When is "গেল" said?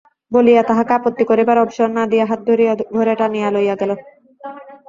3.81-3.91